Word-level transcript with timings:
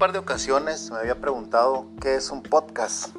par 0.00 0.12
de 0.12 0.18
ocasiones 0.18 0.90
me 0.90 0.96
había 0.96 1.20
preguntado 1.20 1.84
qué 2.00 2.14
es 2.14 2.30
un 2.30 2.42
podcast. 2.42 3.14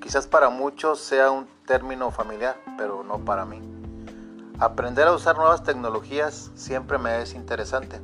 Quizás 0.00 0.26
para 0.26 0.48
muchos 0.48 0.98
sea 0.98 1.30
un 1.30 1.46
término 1.66 2.10
familiar, 2.10 2.56
pero 2.78 3.04
no 3.04 3.18
para 3.18 3.44
mí. 3.44 3.60
Aprender 4.58 5.06
a 5.08 5.12
usar 5.12 5.36
nuevas 5.36 5.62
tecnologías 5.62 6.52
siempre 6.54 6.96
me 6.96 7.20
es 7.20 7.34
interesante 7.34 8.00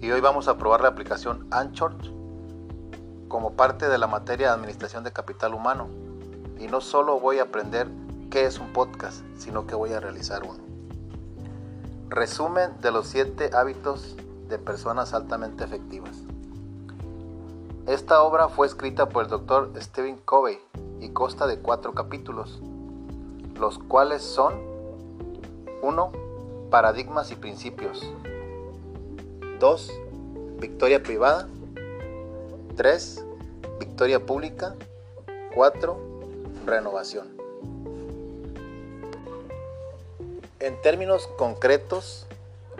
y 0.00 0.10
hoy 0.10 0.22
vamos 0.22 0.48
a 0.48 0.56
probar 0.56 0.80
la 0.80 0.88
aplicación 0.88 1.46
Anchor 1.50 1.92
como 3.28 3.52
parte 3.52 3.86
de 3.86 3.98
la 3.98 4.06
materia 4.06 4.46
de 4.46 4.54
administración 4.54 5.04
de 5.04 5.12
capital 5.12 5.52
humano. 5.52 5.88
Y 6.58 6.68
no 6.68 6.80
solo 6.80 7.20
voy 7.20 7.38
a 7.38 7.42
aprender 7.42 7.86
qué 8.30 8.46
es 8.46 8.58
un 8.58 8.72
podcast, 8.72 9.22
sino 9.36 9.66
que 9.66 9.74
voy 9.74 9.92
a 9.92 10.00
realizar 10.00 10.42
uno. 10.42 10.64
Resumen 12.08 12.80
de 12.80 12.92
los 12.92 13.08
7 13.08 13.50
hábitos 13.52 14.16
de 14.48 14.58
personas 14.58 15.12
altamente 15.12 15.64
efectivas. 15.64 16.25
Esta 17.86 18.20
obra 18.24 18.48
fue 18.48 18.66
escrita 18.66 19.08
por 19.08 19.24
el 19.24 19.30
doctor 19.30 19.70
Stephen 19.80 20.18
Covey 20.24 20.58
y 21.00 21.10
consta 21.10 21.46
de 21.46 21.60
cuatro 21.60 21.94
capítulos, 21.94 22.60
los 23.60 23.78
cuales 23.78 24.22
son 24.22 24.60
1. 25.82 26.12
Paradigmas 26.68 27.30
y 27.30 27.36
principios 27.36 28.04
2. 29.60 29.92
Victoria 30.58 31.00
privada 31.00 31.48
3. 32.76 33.24
Victoria 33.78 34.26
pública 34.26 34.74
4. 35.54 35.96
Renovación 36.66 37.28
En 40.58 40.80
términos 40.82 41.28
concretos, 41.38 42.26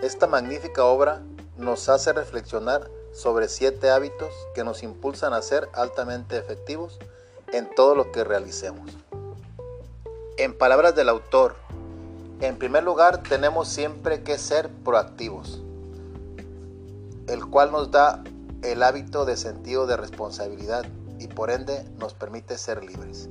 esta 0.03 0.27
magnífica 0.27 0.85
obra 0.85 1.23
nos 1.57 1.89
hace 1.89 2.13
reflexionar 2.13 2.91
sobre 3.17 3.49
siete 3.49 3.91
hábitos 3.91 4.31
que 4.55 4.63
nos 4.63 4.83
impulsan 4.83 5.33
a 5.33 5.41
ser 5.41 5.71
altamente 5.73 6.37
efectivos 6.37 6.99
en 7.51 7.75
todo 7.75 7.95
lo 7.95 8.13
que 8.13 8.25
realicemos. 8.25 8.91
En 10.37 10.57
palabras 10.57 10.95
del 10.95 11.09
autor, 11.09 11.57
en 12.41 12.59
primer 12.59 12.85
lugar 12.85 13.23
tenemos 13.23 13.69
siempre 13.69 14.23
que 14.23 14.37
ser 14.37 14.69
proactivos, 14.69 15.63
el 17.27 17.47
cual 17.47 17.73
nos 17.73 17.91
da 17.91 18.23
el 18.63 18.83
hábito 18.83 19.25
de 19.25 19.39
sentido 19.39 19.87
de 19.87 19.97
responsabilidad 19.97 20.85
y 21.19 21.29
por 21.29 21.51
ende 21.51 21.89
nos 21.99 22.13
permite 22.13 22.59
ser 22.59 22.85
libres. 22.85 23.31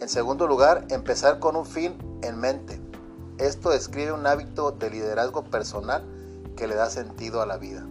En 0.00 0.08
segundo 0.08 0.46
lugar, 0.46 0.84
empezar 0.90 1.40
con 1.40 1.56
un 1.56 1.66
fin 1.66 1.96
en 2.22 2.38
mente. 2.38 2.80
Esto 3.38 3.70
describe 3.70 4.12
un 4.12 4.24
hábito 4.24 4.70
de 4.70 4.90
liderazgo 4.90 5.42
personal 5.42 6.04
que 6.56 6.68
le 6.68 6.76
da 6.76 6.88
sentido 6.90 7.42
a 7.42 7.46
la 7.46 7.56
vida. 7.56 7.84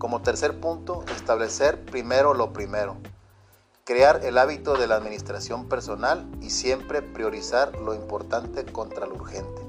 Como 0.00 0.22
tercer 0.22 0.58
punto, 0.60 1.04
establecer 1.14 1.84
primero 1.84 2.32
lo 2.32 2.54
primero. 2.54 2.96
Crear 3.84 4.24
el 4.24 4.38
hábito 4.38 4.78
de 4.78 4.86
la 4.86 4.96
administración 4.96 5.68
personal 5.68 6.26
y 6.40 6.48
siempre 6.48 7.02
priorizar 7.02 7.78
lo 7.78 7.92
importante 7.92 8.64
contra 8.64 9.04
lo 9.04 9.16
urgente. 9.16 9.60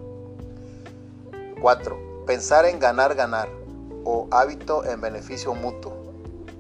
4. 1.60 2.24
Pensar 2.26 2.64
en 2.64 2.80
ganar, 2.80 3.16
ganar 3.16 3.50
o 4.06 4.30
hábito 4.32 4.86
en 4.86 5.02
beneficio 5.02 5.54
mutuo 5.54 5.92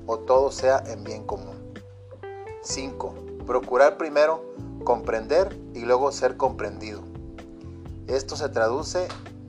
o 0.05 0.19
todo 0.19 0.51
sea 0.51 0.83
en 0.87 1.05
bien 1.05 1.23
común. 1.23 1.55
5. 2.63 3.15
Procurar 3.47 3.95
primero 3.95 4.43
comprender 4.83 5.57
y 5.73 5.85
luego 5.85 6.11
ser 6.11 6.35
comprendido. 6.35 7.03
Esto 8.07 8.35
se 8.35 8.49
traduce 8.49 9.07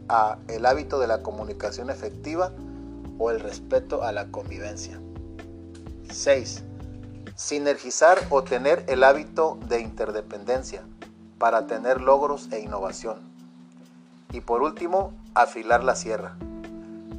a 0.08 0.38
el 0.46 0.64
hábito 0.64 1.00
de 1.00 1.08
la 1.08 1.24
comunicación 1.24 1.90
efectiva 1.90 2.52
o 3.18 3.30
el 3.30 3.40
respeto 3.40 4.02
a 4.02 4.12
la 4.12 4.30
convivencia. 4.30 5.00
6. 6.10 6.64
Sinergizar 7.34 8.18
o 8.30 8.44
tener 8.44 8.84
el 8.88 9.04
hábito 9.04 9.58
de 9.68 9.80
interdependencia 9.80 10.82
para 11.38 11.66
tener 11.66 12.00
logros 12.00 12.52
e 12.52 12.60
innovación. 12.60 13.18
Y 14.32 14.40
por 14.40 14.62
último, 14.62 15.12
afilar 15.34 15.82
la 15.82 15.96
sierra. 15.96 16.36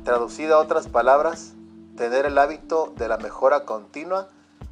Traducida 0.03 0.55
a 0.55 0.59
otras 0.59 0.87
palabras, 0.87 1.53
tener 1.97 2.25
el 2.25 2.37
hábito 2.37 2.93
de 2.97 3.07
la 3.07 3.17
mejora 3.17 3.65
continua, 3.65 4.29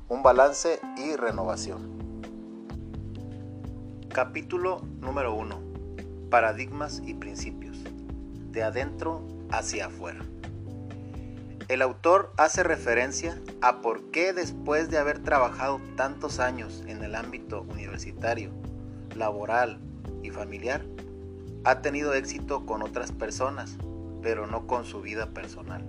un 0.10 0.24
balance 0.24 0.80
y 0.98 1.16
renovación. 1.16 2.02
Capítulo 4.10 4.82
número 5.00 5.34
1. 5.34 5.60
Paradigmas 6.30 7.02
y 7.06 7.14
principios. 7.14 7.78
De 8.52 8.64
adentro 8.64 9.22
hacia 9.52 9.88
afuera. 9.88 10.20
El 11.72 11.82
autor 11.82 12.34
hace 12.36 12.64
referencia 12.64 13.40
a 13.62 13.80
por 13.80 14.12
qué 14.12 14.34
después 14.34 14.90
de 14.90 14.98
haber 14.98 15.24
trabajado 15.24 15.80
tantos 15.96 16.42
años 16.42 16.84
en 16.86 17.02
el 17.02 17.16
ámbito 17.16 17.62
universitario, 17.62 18.52
laboral 19.16 19.80
y 20.22 20.32
familiar, 20.32 20.82
ha 21.64 21.82
tenido 21.82 22.14
éxito 22.14 22.66
con 22.66 22.82
otras 22.82 23.14
personas, 23.14 23.78
pero 24.22 24.48
no 24.48 24.68
con 24.68 24.84
su 24.84 25.00
vida 25.00 25.28
personal, 25.28 25.86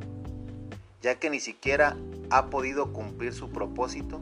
ya 1.03 1.17
que 1.17 1.31
ni 1.31 1.41
siquiera 1.41 1.97
ha 2.31 2.47
podido 2.47 2.93
cumplir 2.93 3.33
su 3.33 3.51
propósito 3.51 4.21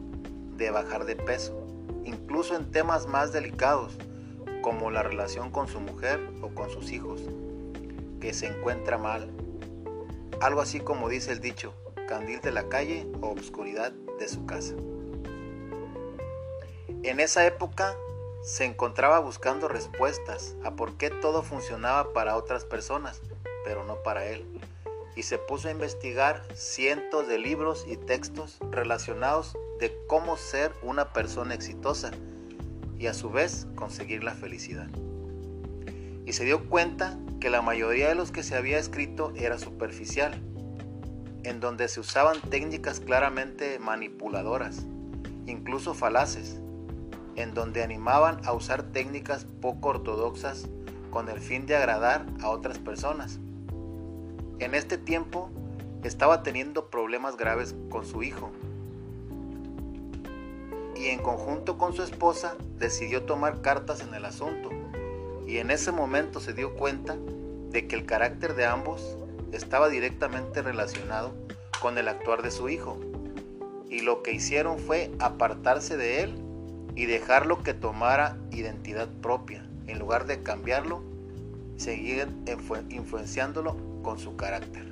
de 0.57 0.71
bajar 0.71 1.05
de 1.05 1.17
peso, 1.17 1.63
incluso 2.07 2.57
en 2.57 2.71
temas 2.71 3.07
más 3.07 3.35
delicados 3.35 3.99
como 4.63 4.91
la 4.91 5.03
relación 5.03 5.51
con 5.51 5.69
su 5.69 5.79
mujer 5.79 6.27
o 6.41 6.55
con 6.55 6.71
sus 6.71 6.91
hijos, 6.91 7.21
que 8.19 8.33
se 8.33 8.47
encuentra 8.47 8.97
mal 8.97 9.31
algo 10.41 10.61
así 10.61 10.81
como 10.81 11.09
dice 11.09 11.33
el 11.33 11.41
dicho, 11.41 11.75
candil 12.09 12.41
de 12.41 12.53
la 12.53 12.69
calle 12.69 13.07
o 13.21 13.29
obscuridad 13.29 13.93
de 13.93 14.29
su 14.29 14.47
casa. 14.47 14.75
En 17.03 17.21
esa 17.21 17.47
época 17.47 17.97
se 18.43 18.65
encontraba 18.65 19.21
buscando 19.21 19.69
respuestas 19.69 20.57
a 20.65 20.73
por 20.73 20.97
qué 20.97 21.11
todo 21.11 21.43
funcionaba 21.43 22.13
para 22.13 22.37
otras 22.37 22.65
personas, 22.65 23.21
pero 23.65 23.85
no 23.85 24.03
para 24.03 24.27
él, 24.27 24.45
y 25.15 25.23
se 25.23 25.39
puso 25.39 25.69
a 25.69 25.73
investigar 25.73 26.43
cientos 26.55 27.29
de 27.29 27.39
libros 27.39 27.85
y 27.87 27.97
textos 27.97 28.59
relacionados 28.71 29.57
de 29.79 29.97
cómo 30.07 30.37
ser 30.37 30.73
una 30.83 31.13
persona 31.13 31.55
exitosa 31.55 32.11
y 32.99 33.07
a 33.07 33.15
su 33.15 33.31
vez 33.31 33.67
conseguir 33.77 34.25
la 34.25 34.35
felicidad. 34.35 34.89
Y 36.27 36.33
se 36.33 36.45
dio 36.45 36.69
cuenta 36.69 37.19
que 37.41 37.49
la 37.51 37.63
mayoría 37.63 38.09
de 38.09 38.15
los 38.15 38.31
que 38.31 38.43
se 38.43 38.55
había 38.55 38.79
escrito 38.79 39.33
era 39.35 39.59
superficial, 39.59 40.39
en 41.43 41.59
donde 41.59 41.89
se 41.89 42.01
usaban 42.01 42.39
técnicas 42.43 43.01
claramente 43.01 43.79
manipuladoras, 43.79 44.85
incluso 45.47 45.95
falaces, 45.95 46.61
en 47.37 47.55
donde 47.55 47.83
animaban 47.83 48.41
a 48.45 48.53
usar 48.53 48.83
técnicas 48.83 49.47
poco 49.63 49.89
ortodoxas 49.89 50.69
con 51.11 51.31
el 51.31 51.41
fin 51.41 51.65
de 51.65 51.77
agradar 51.77 52.27
a 52.43 52.51
otras 52.51 52.79
personas. 52.79 53.41
En 54.59 54.75
este 54.75 54.99
tiempo 54.99 55.51
estaba 56.05 56.43
teniendo 56.43 56.91
problemas 56.91 57.39
graves 57.39 57.75
con 57.89 58.05
su 58.05 58.23
hijo 58.23 58.51
y 60.95 61.07
en 61.07 61.23
conjunto 61.23 61.79
con 61.79 61.95
su 61.95 62.03
esposa 62.03 62.57
decidió 62.79 63.23
tomar 63.23 63.63
cartas 63.63 64.03
en 64.03 64.13
el 64.13 64.27
asunto 64.27 64.80
y 65.51 65.59
en 65.59 65.73
ese 65.73 65.91
momento 65.91 66.39
se 66.39 66.53
dio 66.53 66.75
cuenta 66.75 67.17
de 67.71 67.89
que 67.89 67.97
el 67.97 68.07
carácter 68.07 68.55
de 68.55 68.67
ambos 68.67 69.17
estaba 69.51 69.89
directamente 69.89 70.63
relacionado 70.63 71.35
con 71.81 71.99
el 71.99 72.07
actuar 72.07 72.43
de 72.43 72.53
su 72.53 72.69
hijo. 72.69 73.01
Y 73.89 74.03
lo 74.03 74.23
que 74.23 74.31
hicieron 74.31 74.79
fue 74.79 75.11
apartarse 75.19 75.97
de 75.97 76.23
él 76.23 76.37
y 76.95 77.07
dejarlo 77.07 77.65
que 77.65 77.75
tomara 77.75 78.37
identidad 78.53 79.09
propia, 79.21 79.67
en 79.89 79.99
lugar 79.99 80.27
de 80.27 80.41
cambiarlo, 80.45 81.03
seguir 81.77 82.29
influenciándolo 82.89 83.77
con 84.05 84.21
su 84.21 84.37
carácter. 84.37 84.90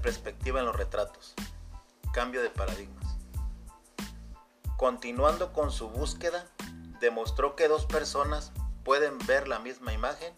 Perspectiva 0.00 0.60
en 0.60 0.66
los 0.66 0.76
retratos. 0.76 1.34
Cambio 2.12 2.42
de 2.42 2.50
paradigmas. 2.50 3.16
Continuando 4.76 5.52
con 5.52 5.70
su 5.70 5.88
búsqueda, 5.90 6.46
demostró 7.00 7.56
que 7.56 7.68
dos 7.68 7.86
personas 7.86 8.52
pueden 8.84 9.18
ver 9.26 9.48
la 9.48 9.58
misma 9.58 9.92
imagen 9.92 10.32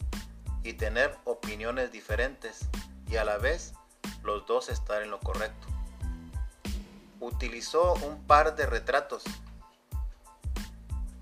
y 0.63 0.75
tener 0.75 1.17
opiniones 1.25 1.93
diferentes 1.93 2.69
y 3.09 3.17
a 3.17 3.25
la 3.25 3.39
vez 3.39 3.75
los 4.23 4.47
dos 4.47 4.69
estar 4.69 5.03
en 5.03 5.11
lo 5.11 5.21
correcto. 5.21 5.69
Utilizó 7.21 7.95
un 7.95 8.23
par 8.27 8.57
de 8.57 8.67
retratos 8.67 9.23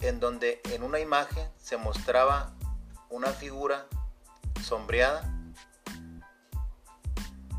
en 0.01 0.19
donde 0.19 0.61
en 0.71 0.83
una 0.83 0.99
imagen 0.99 1.47
se 1.59 1.77
mostraba 1.77 2.53
una 3.11 3.29
figura 3.29 3.87
sombreada 4.63 5.31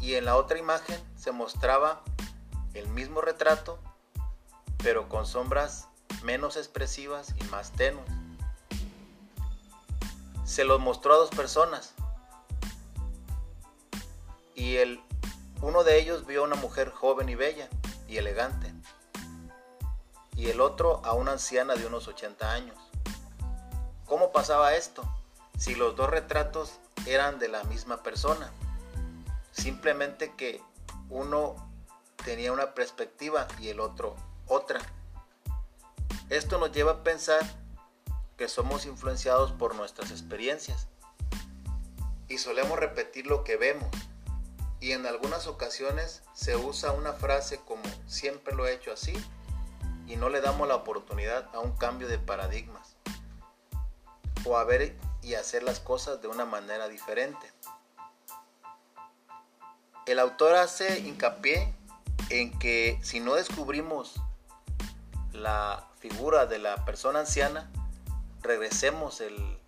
y 0.02 0.16
en 0.16 0.26
la 0.26 0.36
otra 0.36 0.58
imagen 0.58 1.00
se 1.16 1.32
mostraba 1.32 2.02
el 2.74 2.88
mismo 2.88 3.22
retrato, 3.22 3.80
pero 4.78 5.08
con 5.08 5.26
sombras 5.26 5.88
menos 6.24 6.58
expresivas 6.58 7.34
y 7.40 7.44
más 7.46 7.72
tenues. 7.72 8.06
Se 10.44 10.64
los 10.64 10.80
mostró 10.80 11.14
a 11.14 11.18
dos 11.18 11.30
personas 11.30 11.94
y 14.56 14.78
el, 14.78 15.00
uno 15.62 15.84
de 15.84 16.00
ellos 16.00 16.26
vio 16.26 16.42
a 16.42 16.46
una 16.46 16.56
mujer 16.56 16.92
joven 16.92 17.30
y 17.30 17.36
bella 17.36 17.70
y 18.08 18.18
elegante 18.18 18.74
y 20.36 20.50
el 20.50 20.60
otro 20.60 21.02
a 21.06 21.14
una 21.14 21.34
anciana 21.34 21.76
de 21.76 21.86
unos 21.86 22.08
80 22.08 22.52
años. 22.52 22.76
¿Cómo 24.06 24.32
pasaba 24.32 24.74
esto? 24.74 25.04
Si 25.58 25.76
los 25.76 25.96
dos 25.96 26.10
retratos 26.10 26.80
eran 27.06 27.40
de 27.40 27.48
la 27.48 27.64
misma 27.66 28.02
persona. 28.02 28.52
Simplemente 29.62 30.34
que 30.36 30.60
uno 31.12 31.56
tenía 32.26 32.52
una 32.52 32.74
perspectiva 32.74 33.48
y 33.60 33.70
el 33.70 33.80
otro 33.80 34.16
otra. 34.48 34.82
Esto 36.32 36.58
nos 36.58 36.72
lleva 36.72 36.94
a 36.94 37.04
pensar 37.04 37.42
que 38.38 38.48
somos 38.48 38.88
influenciados 38.88 39.52
por 39.52 39.76
nuestras 39.76 40.10
experiencias 40.10 40.88
y 42.28 42.40
solemos 42.40 42.80
repetir 42.80 43.28
lo 43.28 43.44
que 43.44 43.56
vemos. 43.56 43.88
Y 44.80 44.94
en 44.94 45.06
algunas 45.06 45.46
ocasiones 45.46 46.24
se 46.34 46.56
usa 46.56 46.94
una 46.94 47.14
frase 47.14 47.60
como 47.60 47.84
siempre 48.08 48.56
lo 48.56 48.66
he 48.66 48.74
hecho 48.74 48.92
así 48.92 49.14
y 50.08 50.16
no 50.16 50.30
le 50.30 50.42
damos 50.42 50.68
la 50.68 50.76
oportunidad 50.78 51.48
a 51.54 51.60
un 51.60 51.78
cambio 51.78 52.08
de 52.08 52.18
paradigmas 52.18 52.96
o 54.44 54.58
a 54.58 54.64
ver 54.64 54.98
y 55.22 55.36
hacer 55.36 55.62
las 55.62 55.80
cosas 55.80 56.20
de 56.20 56.30
una 56.30 56.46
manera 56.46 56.88
diferente. 56.88 57.54
El 60.08 60.20
autor 60.20 60.56
hace 60.56 61.00
hincapié 61.00 61.74
en 62.30 62.58
que 62.58 63.00
si 63.04 63.20
no 63.20 63.36
descubrimos 63.36 64.16
la 65.32 65.88
figura 66.00 66.48
de 66.48 66.58
la 66.58 66.84
persona 66.86 67.20
anciana, 67.20 67.70
regresemos 68.42 69.22
el, 69.22 69.60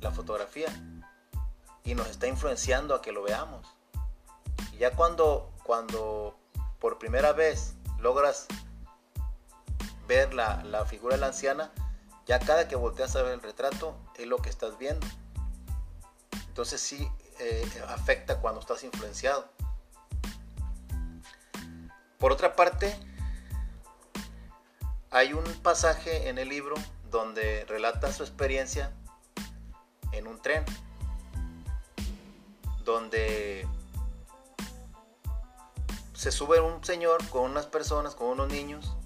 la 0.00 0.10
fotografía 0.10 0.68
y 1.84 1.94
nos 1.94 2.08
está 2.08 2.26
influenciando 2.26 2.94
a 2.94 3.02
que 3.02 3.12
lo 3.12 3.22
veamos. 3.22 3.66
Y 4.72 4.78
ya 4.78 4.92
cuando, 4.92 5.52
cuando 5.62 6.38
por 6.80 6.98
primera 6.98 7.32
vez 7.32 7.74
logras 7.98 8.46
ver 10.08 10.32
la, 10.32 10.64
la 10.64 10.86
figura 10.86 11.16
de 11.16 11.20
la 11.20 11.28
anciana, 11.28 11.70
ya 12.26 12.38
cada 12.38 12.68
que 12.68 12.76
volteas 12.76 13.14
a 13.16 13.22
ver 13.22 13.34
el 13.34 13.42
retrato 13.42 13.96
es 14.16 14.26
lo 14.26 14.38
que 14.38 14.48
estás 14.48 14.78
viendo. 14.78 15.06
Entonces 16.48 16.80
sí 16.80 17.06
eh, 17.38 17.68
afecta 17.88 18.40
cuando 18.40 18.60
estás 18.60 18.82
influenciado. 18.84 19.48
Por 22.18 22.32
otra 22.32 22.56
parte, 22.56 22.96
hay 25.10 25.32
un 25.32 25.44
pasaje 25.62 26.28
en 26.28 26.38
el 26.38 26.48
libro 26.48 26.74
donde 27.10 27.64
relata 27.66 28.12
su 28.12 28.22
experiencia 28.22 28.92
en 30.12 30.26
un 30.26 30.40
tren, 30.40 30.64
donde 32.84 33.66
se 36.14 36.32
sube 36.32 36.60
un 36.60 36.82
señor 36.84 37.26
con 37.28 37.50
unas 37.50 37.66
personas, 37.66 38.14
con 38.14 38.28
unos 38.28 38.48
niños, 38.48 38.96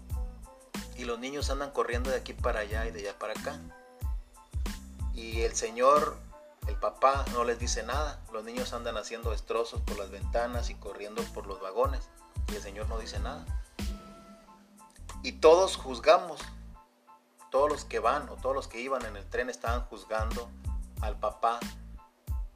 y 0.97 1.05
los 1.05 1.19
niños 1.19 1.51
andan 1.51 1.71
corriendo 1.71 2.11
de 2.11 2.17
aquí 2.17 2.33
para 2.33 2.61
allá 2.61 2.87
y 2.87 2.91
de 2.93 3.01
allá 3.01 3.19
para 3.19 3.33
acá. 3.33 3.59
Y 5.15 5.41
el 5.43 5.55
señor, 5.55 6.17
papá, 6.81 7.25
no 7.33 7.45
les 7.45 7.59
dice 7.59 7.83
nada. 7.83 8.21
Los 8.33 8.45
niños 8.45 8.73
andan 8.73 8.97
haciendo 8.97 9.31
destrozos 9.31 9.81
por 9.83 9.99
las 9.99 10.11
ventanas 10.11 10.71
y 10.71 10.75
corriendo 10.75 11.23
por 11.35 11.47
los 11.47 11.61
vagones. 11.61 12.09
Y 12.49 12.57
el 12.57 12.63
señor 12.63 12.89
no 12.89 12.99
dice 12.99 13.19
nada. 13.21 13.45
Y 15.23 15.33
todos 15.33 15.77
juzgamos. 15.77 16.41
Todos 17.51 17.69
los 17.69 17.85
que 17.85 17.99
van 17.99 18.29
o 18.29 18.37
todos 18.37 18.55
los 18.55 18.69
que 18.69 18.81
iban 18.81 19.05
en 19.05 19.17
el 19.17 19.29
tren 19.29 19.51
estaban 19.51 19.83
juzgando 19.87 20.49
al 21.01 21.19
papá 21.19 21.59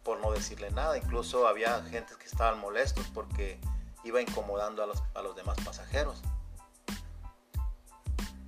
por 0.03 0.21
no 0.21 0.31
decirle 0.32 0.71
nada. 0.71 0.97
Incluso 0.97 1.47
había 1.49 1.82
gente 1.85 2.15
que 2.17 2.26
estaban 2.26 2.61
molestos 2.61 3.06
porque 3.12 3.59
iba 4.05 4.21
incomodando 4.21 4.82
a 4.82 4.87
los, 4.87 5.03
a 5.15 5.23
los 5.23 5.35
demás 5.35 5.56
pasajeros. 5.65 6.23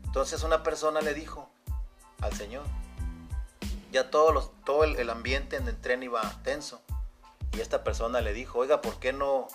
Entonces 0.05 0.43
una 0.45 0.63
persona 0.63 1.01
le 1.01 1.15
dijo 1.15 1.51
al 2.21 2.33
Señor, 2.33 2.65
ya 3.93 4.11
todo 4.11 4.85
el, 4.85 5.11
ambiente 5.11 5.57
en 5.57 5.69
el 5.69 5.81
tren 5.81 6.03
iba 6.03 6.23
tenso. 6.43 6.81
Y 7.53 7.61
esta 7.61 7.85
persona 7.85 8.21
le 8.21 8.33
dijo, 8.33 8.59
oiga, 8.59 8.81
¿por 8.81 8.99
qué 8.99 9.13
no, 9.13 9.49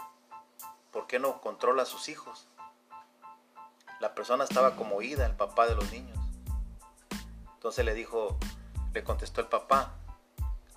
por 0.92 1.08
qué 1.08 1.20
no 1.20 1.42
controla 1.42 1.84
a 1.84 1.86
sus 1.86 2.10
hijos? 2.10 2.48
La 4.00 4.16
persona 4.16 4.44
estaba 4.44 4.76
como 4.76 4.96
oída, 4.96 5.26
el 5.26 5.36
papá 5.36 5.68
de 5.68 5.76
los 5.76 5.92
niños. 5.92 6.18
Entonces 7.54 7.86
le 7.86 7.94
dijo, 7.94 8.38
le 8.94 9.04
contestó 9.04 9.42
el 9.42 9.48
papá, 9.48 9.94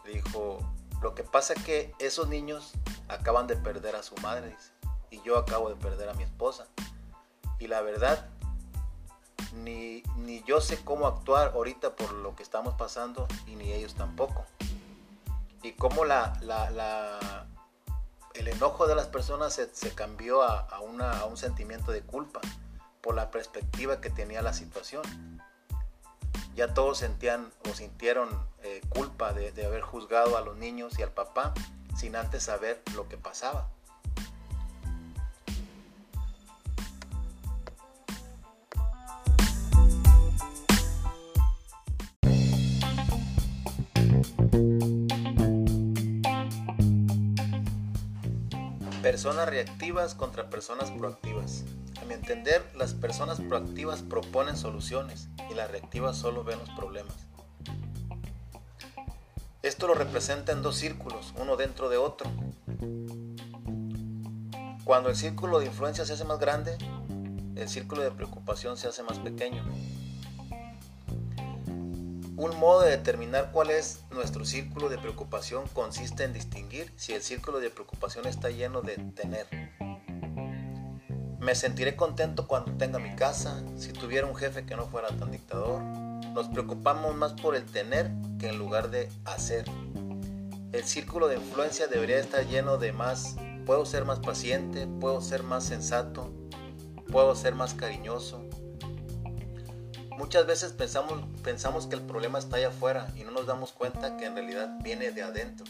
le 0.05 0.12
dijo, 0.12 0.59
lo 1.01 1.15
que 1.15 1.25
pasa 1.25 1.55
es 1.55 1.62
que 1.65 1.95
esos 1.99 2.29
niños 2.29 2.73
acaban 3.09 3.47
de 3.47 3.56
perder 3.56 3.97
a 3.97 4.03
su 4.03 4.15
madre, 4.17 4.55
y 5.11 5.23
yo 5.23 5.39
acabo 5.39 5.71
de 5.71 5.77
perder 5.77 6.09
a 6.11 6.15
mi 6.15 6.25
esposa. 6.25 6.67
Y 7.59 7.69
la 7.69 7.81
verdad 7.81 8.29
ni, 9.62 10.03
yo 10.47 10.61
sé 10.61 10.83
cómo 10.85 11.06
actuar 11.06 11.53
ahorita 11.55 11.97
por 11.97 12.12
lo 12.12 12.35
que 12.35 12.43
estamos 12.43 12.75
pasando 12.75 13.27
y 13.47 13.56
ni 13.56 13.73
ellos 13.73 13.95
tampoco. 13.95 14.45
Y 15.62 15.73
cómo 15.73 16.05
la, 16.05 16.39
el 18.35 18.49
enojo 18.49 18.87
de 18.87 18.95
las 18.95 19.06
personas 19.06 19.55
se, 19.55 19.95
cambió 19.95 20.43
a, 20.43 20.81
un 20.81 21.37
sentimiento 21.37 21.93
de 21.93 22.03
culpa 22.03 22.41
por 23.01 23.15
la 23.15 23.31
perspectiva 23.31 24.01
que 24.01 24.11
tenía 24.11 24.43
la 24.43 24.53
situación. 24.53 25.03
Ya 26.55 26.73
todos 26.73 26.99
sentían 26.99 27.53
o 27.69 27.75
sintieron 27.75 28.29
eh, 28.62 28.81
culpa 28.89 29.33
de 29.33 29.67
haber 29.67 29.83
juzgado 29.83 30.37
a 30.37 30.41
los 30.41 30.56
niños 30.56 30.99
y 30.99 31.03
al 31.03 31.11
papá 31.11 31.53
sin 31.97 32.17
antes 32.17 32.45
saber 32.45 32.83
lo 32.95 33.09
que 33.09 33.17
pasaba. 33.17 33.69
Personas 49.15 49.49
reactivas 49.49 50.17
contra 50.17 50.51
personas 50.51 50.91
proactivas. 50.91 51.63
A 52.03 52.05
mi 52.05 52.15
entender, 52.15 52.69
las 52.75 52.94
personas 52.94 53.41
proactivas 53.41 54.03
proponen 54.03 54.56
soluciones 54.56 55.29
y 55.49 55.55
las 55.55 55.71
reactivas 55.71 56.17
solo 56.17 56.43
ven 56.43 56.59
los 56.59 56.69
problemas. 56.71 57.15
Esto 59.63 59.87
lo 59.87 59.94
representa 59.94 60.51
en 60.51 60.63
dos 60.63 60.75
círculos, 60.75 61.33
uno 61.41 61.56
dentro 61.56 61.89
de 61.89 61.97
otro. 61.97 62.29
Cuando 64.83 65.11
el 65.11 65.15
círculo 65.15 65.61
de 65.61 65.67
influencia 65.67 66.05
se 66.05 66.15
hace 66.15 66.25
más 66.25 66.41
grande, 66.41 66.77
el 67.55 67.69
círculo 67.69 68.03
de 68.03 68.11
preocupación 68.11 68.77
se 68.77 68.89
hace 68.89 69.05
más 69.05 69.21
pequeño. 69.21 69.65
Un 72.36 72.58
modo 72.58 72.81
de 72.81 72.91
determinar 72.91 73.53
cuál 73.53 73.70
es 73.70 74.00
nuestro 74.10 74.44
círculo 74.44 74.88
de 74.88 74.98
preocupación 74.98 75.69
consiste 75.72 76.24
en 76.24 76.32
distinguir 76.32 76.93
si 76.96 77.12
el 77.12 77.22
círculo 77.22 77.60
de 77.60 77.70
preocupación 77.70 78.26
está 78.26 78.50
lleno 78.50 78.82
de 78.82 78.96
tener. 78.96 79.46
Me 81.38 81.55
sentiré 81.55 81.94
contento 81.94 82.48
cuando 82.48 82.72
tenga 82.72 82.98
mi 82.98 83.14
casa, 83.14 83.62
si 83.76 83.93
tuviera 83.93 84.26
un 84.26 84.34
jefe 84.34 84.67
que 84.67 84.74
no 84.74 84.86
fuera 84.88 85.08
tan 85.17 85.31
dictador. 85.31 85.81
Nos 85.81 86.48
preocupamos 86.48 87.14
más 87.14 87.34
por 87.34 87.55
el 87.55 87.67
tener 87.67 88.10
que 88.41 88.48
en 88.48 88.58
lugar 88.58 88.91
de 88.91 89.08
hacer. 89.24 89.67
El 90.72 90.82
círculo 90.82 91.29
de 91.29 91.36
influencia 91.36 91.86
debería 91.86 92.19
estar 92.19 92.44
lleno 92.48 92.79
de 92.79 92.93
más, 92.93 93.36
puedo 93.64 93.86
ser 93.86 94.05
más 94.05 94.19
paciente, 94.19 94.88
puedo 95.00 95.20
ser 95.20 95.44
más 95.44 95.62
sensato, 95.62 96.32
puedo 97.12 97.36
ser 97.36 97.55
más 97.55 97.74
cariñoso, 97.74 98.44
Muchas 100.17 100.47
veces 100.47 100.73
pensamos, 100.73 101.87
que 101.87 101.97
el 101.97 102.03
problema 102.03 102.39
está 102.39 102.56
allá 102.56 102.69
afuera 102.69 103.13
y 103.17 103.25
no 103.25 103.33
nos 103.33 103.47
damos 103.47 103.73
cuenta 103.73 104.17
que 104.17 104.27
en 104.27 104.35
realidad 104.35 104.79
viene 104.83 105.11
de 105.11 105.23
adentro. 105.23 105.67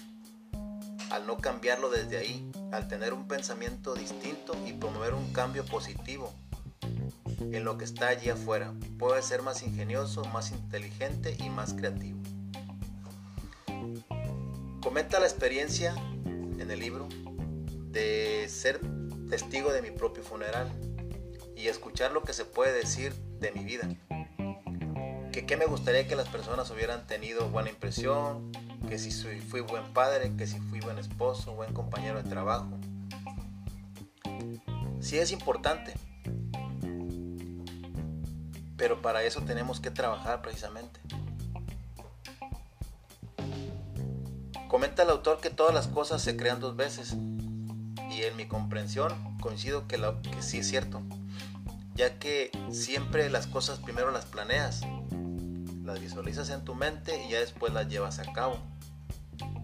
Al 1.11 1.27
no 1.27 1.39
cambiarlo 1.39 1.91
desde 1.91 2.19
ahí, 2.19 2.51
al 2.71 2.87
tener 2.87 3.15
un 3.15 3.27
pensamiento 3.27 3.95
distinto 3.95 4.55
y 4.67 4.75
promover 4.75 5.15
un 5.15 5.33
cambio 5.33 5.65
positivo 5.65 6.33
en 7.41 7.65
lo 7.65 7.79
que 7.79 7.85
está 7.85 8.09
allí 8.09 8.29
afuera, 8.29 8.75
puede 8.99 9.23
ser 9.23 9.43
más 9.43 9.63
ingenioso, 9.63 10.25
más 10.27 10.51
inteligente 10.51 11.37
y 11.39 11.49
más 11.49 11.73
creativo. 11.73 12.21
Comenta 14.83 15.21
la 15.21 15.27
experiencia 15.27 15.95
en 16.27 16.71
el 16.71 16.79
libro 16.79 17.09
de 17.91 18.47
ser 18.49 18.81
testigo 19.31 19.73
de 19.73 19.81
mi 19.81 19.91
propio 19.91 20.23
funeral 20.23 20.71
y 21.57 21.69
escuchar 21.69 22.13
lo 22.13 22.23
que 22.23 22.35
se 22.35 22.45
puede 22.45 22.73
decir 22.73 23.15
de 23.41 23.51
mi 23.53 23.65
vida 23.65 23.89
que, 25.43 25.57
me 25.57 25.67
gustaría 25.67 26.07
que 26.07 26.15
las 26.15 26.29
personas 26.29 26.71
hubieran 26.71 27.07
tenido 27.09 27.49
buena 27.49 27.69
impresión, 27.69 28.53
que 28.89 28.99
si 28.99 29.11
fui 29.11 29.61
buen 29.61 29.93
padre, 29.93 30.33
que 30.37 30.47
si 30.47 30.61
fui 30.61 30.79
buen 30.81 30.99
esposo, 30.99 31.55
buen 31.55 31.75
compañero 31.75 32.23
de 32.23 32.29
trabajo. 32.29 32.79
Sí 35.01 35.19
es 35.19 35.33
importante, 35.33 35.95
Pero 38.77 39.01
para 39.01 39.23
eso 39.23 39.41
tenemos 39.43 39.81
que 39.81 39.91
trabajar 39.91 40.43
precisamente. 40.43 41.01
Comenta 44.69 45.05
el 45.05 45.11
autor 45.11 45.41
que 45.41 45.49
todas 45.51 45.73
las 45.73 45.87
cosas 45.87 46.21
se 46.23 46.37
crean 46.37 46.61
dos 46.61 46.75
veces. 46.77 47.15
Y 48.11 48.23
en 48.23 48.37
mi 48.37 48.47
comprensión 48.47 49.39
coincido 49.39 49.87
que, 49.87 49.97
que 50.23 50.43
sí 50.43 50.59
es 50.59 50.69
cierto. 50.69 51.03
Ya 51.95 52.19
que 52.19 52.51
siempre 52.73 53.31
las 53.31 53.47
cosas 53.47 53.79
primero 53.79 54.11
las 54.11 54.25
planeas, 54.25 54.83
las 55.85 56.01
visualizas 56.01 56.51
en 56.51 56.65
tu 56.65 56.75
mente 56.75 57.25
y 57.25 57.31
ya 57.31 57.41
después 57.41 57.73
las 57.73 57.89
llevas 57.89 58.19
a 58.19 58.33
cabo. 58.33 58.57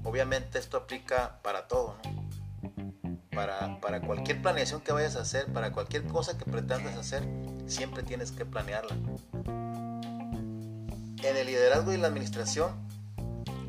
Obviamente 0.05 0.59
esto 0.59 0.77
aplica 0.77 1.41
para 1.43 1.67
todo, 1.67 1.97
Para, 3.31 3.81
para, 3.81 4.01
cualquier 4.01 4.43
planeación 4.43 4.81
que 4.83 4.93
vayas 4.93 5.17
a 5.17 5.23
hacer, 5.23 5.47
para 5.53 5.73
cualquier 5.73 6.05
cosa 6.05 6.37
que 6.37 6.45
pretendas 6.45 6.97
hacer, 6.97 7.27
siempre 7.67 8.03
tienes 8.03 8.33
que 8.33 8.45
planearla. 8.45 8.95
En 11.23 11.37
el 11.37 11.47
liderazgo 11.47 11.93
y 11.93 11.97
la 11.97 12.09
administración, 12.09 12.73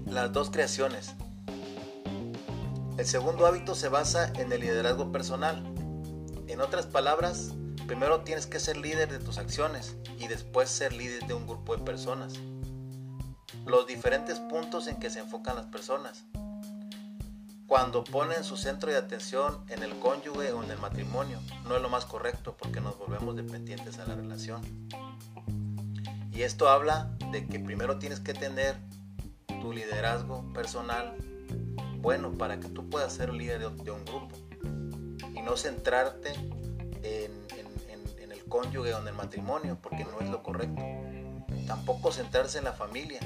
las 0.05 0.33
dos 0.33 0.49
creaciones. 0.49 1.15
El 2.97 3.05
segundo 3.05 3.45
hábito 3.45 3.75
se 3.75 3.87
basa 3.87 4.31
en 4.35 4.51
el 4.51 4.61
liderazgo 4.61 5.11
personal. 5.11 5.63
En 6.47 6.59
otras 6.59 6.85
palabras, 6.85 7.53
primero 7.91 8.21
tienes 8.21 8.47
que 8.47 8.57
ser 8.57 8.77
líder 8.77 9.11
de 9.11 9.19
tus 9.19 9.37
acciones 9.37 9.97
y 10.17 10.29
después 10.29 10.69
ser 10.69 10.93
líder 10.93 11.27
de 11.27 11.33
un 11.33 11.45
grupo 11.45 11.75
de 11.75 11.83
personas 11.83 12.35
los 13.65 13.85
diferentes 13.85 14.39
puntos 14.39 14.87
en 14.87 14.95
que 14.95 15.09
se 15.09 15.19
enfocan 15.19 15.57
las 15.57 15.65
personas. 15.65 16.23
Cuando 17.67 18.05
ponen 18.05 18.45
su 18.45 18.55
centro 18.55 18.89
de 18.89 18.97
atención 18.97 19.65
en 19.67 19.83
el 19.83 19.99
cónyuge 19.99 20.53
o 20.53 20.63
en 20.63 20.71
el 20.71 20.77
matrimonio, 20.77 21.41
no 21.67 21.75
es 21.75 21.81
lo 21.81 21.89
más 21.89 22.05
correcto 22.05 22.55
porque 22.57 22.79
nos 22.79 22.97
volvemos 22.97 23.35
dependientes 23.35 23.99
a 23.99 24.05
la 24.05 24.15
relación. 24.15 24.61
Y 26.31 26.43
esto 26.43 26.69
habla 26.69 27.11
de 27.33 27.45
que 27.45 27.59
primero 27.59 27.99
tienes 27.99 28.21
que 28.21 28.33
tener 28.33 28.77
tu 29.61 29.73
liderazgo 29.73 30.45
personal 30.53 31.13
bueno 31.97 32.37
para 32.37 32.57
que 32.57 32.69
tú 32.69 32.89
puedas 32.89 33.11
ser 33.11 33.33
líder 33.33 33.59
de, 33.59 33.91
un 33.91 34.05
grupo 34.05 34.29
y 35.35 35.41
no 35.41 35.57
centrarte 35.57 36.31
en, 37.03 37.41
cónyuge 38.51 38.93
o 38.93 38.99
en 38.99 39.07
el 39.07 39.15
matrimonio 39.15 39.79
porque 39.81 40.05
no 40.05 40.19
es 40.19 40.29
lo 40.29 40.43
correcto. 40.43 40.83
Tampoco 41.65 42.11
centrarse 42.11 42.59
en 42.59 42.65
la 42.65 42.73
familia, 42.73 43.19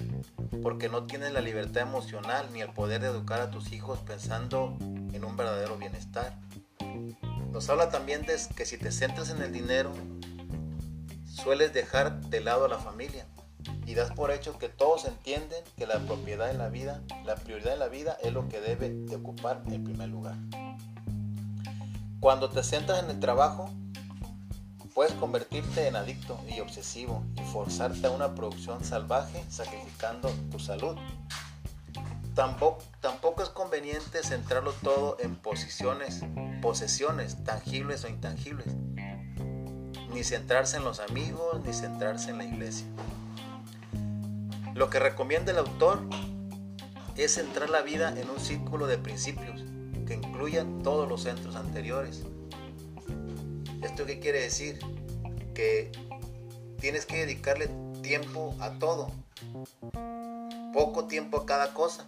porque 0.61 0.87
no 0.87 1.05
tienes 1.05 1.33
la 1.33 1.41
libertad 1.41 1.81
emocional 1.81 2.47
ni 2.53 2.61
el 2.61 2.71
poder 2.71 3.01
de 3.01 3.07
educar 3.07 3.41
a 3.41 3.51
tus 3.51 3.73
hijos 3.73 3.99
pensando 3.99 4.77
en 4.79 5.25
un 5.25 5.35
verdadero 5.35 5.77
bienestar. 5.77 6.37
Nos 7.51 7.69
habla 7.69 7.89
también 7.89 8.21
de 8.21 8.39
que 8.55 8.65
si 8.65 8.77
te 8.77 8.91
centras 8.91 9.29
en 9.29 9.41
el 9.41 9.51
dinero, 9.51 9.91
sueles 11.25 11.73
dejar 11.73 12.21
de 12.21 12.41
lado 12.41 12.65
a 12.65 12.69
la 12.69 12.77
familia 12.77 13.25
y 13.85 13.95
das 13.95 14.11
por 14.11 14.31
hecho 14.31 14.57
que 14.59 14.69
todos 14.69 15.05
entienden 15.05 15.63
que 15.75 15.87
la 15.87 15.99
propiedad 15.99 16.51
en 16.51 16.59
la 16.59 16.69
vida, 16.69 17.01
la 17.25 17.35
prioridad 17.35 17.73
en 17.73 17.79
la 17.79 17.87
vida 17.87 18.17
es 18.23 18.31
lo 18.31 18.47
que 18.47 18.61
debe 18.61 18.89
de 18.89 19.15
ocupar 19.15 19.63
el 19.71 19.81
primer 19.81 20.09
lugar. 20.09 20.35
Cuando 22.19 22.49
te 22.49 22.63
centras 22.63 23.03
en 23.03 23.09
el 23.09 23.19
trabajo, 23.19 23.69
Puedes 24.95 25.11
convertirte 25.15 25.89
en 25.89 25.97
adicto 25.97 26.39
y 26.47 26.61
obsesivo 26.61 27.21
y 27.35 27.41
forzarte 27.51 28.07
a 28.07 28.11
una 28.11 28.33
producción 28.33 28.81
salvaje 28.81 29.43
sacrificando 29.49 30.29
tu 30.49 30.57
salud. 30.57 30.95
Tampoco, 32.33 32.79
es 33.43 33.49
conveniente 33.49 34.23
centrarlo 34.23 34.71
todo 34.71 35.17
en 35.19 35.35
posiciones, 35.35 36.21
posesiones 36.61 37.43
tangibles 37.43 38.05
o 38.05 38.07
intangibles. 38.07 38.67
Ni 40.13 40.23
centrarse 40.23 40.77
en 40.77 40.85
los 40.85 41.01
amigos, 41.01 41.59
ni 41.65 41.73
centrarse 41.73 42.29
en 42.29 42.37
la 42.37 42.45
iglesia. 42.45 42.87
Lo 44.75 44.89
que 44.89 44.99
recomienda 44.99 45.51
el 45.51 45.57
autor 45.57 46.03
es 47.17 47.33
centrar 47.33 47.69
la 47.69 47.81
vida 47.81 48.13
en 48.17 48.29
un 48.29 48.39
círculo 48.39 48.87
de 48.87 48.97
principios 48.97 49.61
que 50.07 50.13
incluyan 50.13 50.83
todos 50.83 51.09
los 51.09 51.23
centros 51.23 51.57
anteriores 51.57 52.23
¿Esto 53.81 54.05
qué 54.05 54.19
quiere 54.19 54.41
decir? 54.41 54.79
Que 55.53 55.91
tienes 56.79 57.05
que 57.05 57.17
dedicarle 57.17 57.69
tiempo 58.01 58.55
a 58.59 58.77
todo, 58.77 59.11
poco 60.73 61.05
tiempo 61.05 61.37
a 61.37 61.45
cada 61.45 61.73
cosa 61.73 62.07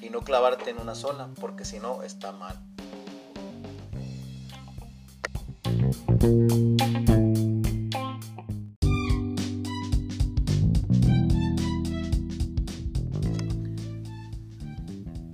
y 0.00 0.10
no 0.10 0.20
clavarte 0.20 0.70
en 0.70 0.78
una 0.78 0.94
sola, 0.94 1.28
porque 1.40 1.64
si 1.64 1.80
no 1.80 2.02
está 2.02 2.32
mal. 2.32 2.58